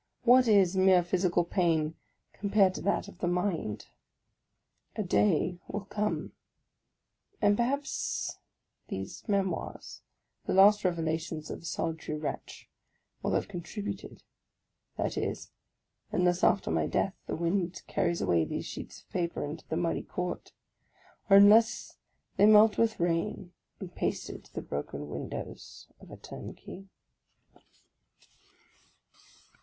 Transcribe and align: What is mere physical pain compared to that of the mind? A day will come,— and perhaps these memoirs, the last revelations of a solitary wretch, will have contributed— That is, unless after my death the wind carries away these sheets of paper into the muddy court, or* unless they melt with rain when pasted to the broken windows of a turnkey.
What 0.23 0.47
is 0.47 0.75
mere 0.75 1.03
physical 1.03 1.43
pain 1.45 1.93
compared 2.33 2.73
to 2.73 2.81
that 2.81 3.07
of 3.07 3.19
the 3.19 3.27
mind? 3.27 3.85
A 4.95 5.03
day 5.03 5.59
will 5.67 5.85
come,— 5.85 6.31
and 7.39 7.55
perhaps 7.55 8.39
these 8.87 9.23
memoirs, 9.27 10.01
the 10.47 10.55
last 10.55 10.83
revelations 10.83 11.51
of 11.51 11.59
a 11.61 11.65
solitary 11.65 12.17
wretch, 12.17 12.67
will 13.21 13.33
have 13.33 13.47
contributed— 13.47 14.23
That 14.97 15.19
is, 15.19 15.51
unless 16.11 16.43
after 16.43 16.71
my 16.71 16.87
death 16.87 17.13
the 17.27 17.35
wind 17.35 17.83
carries 17.85 18.21
away 18.21 18.43
these 18.43 18.65
sheets 18.65 19.01
of 19.03 19.09
paper 19.11 19.45
into 19.45 19.67
the 19.67 19.77
muddy 19.77 20.01
court, 20.01 20.51
or* 21.29 21.37
unless 21.37 21.99
they 22.37 22.47
melt 22.47 22.75
with 22.79 22.99
rain 22.99 23.53
when 23.77 23.89
pasted 23.91 24.45
to 24.45 24.53
the 24.55 24.63
broken 24.63 25.09
windows 25.11 25.89
of 25.99 26.09
a 26.09 26.17
turnkey. 26.17 26.87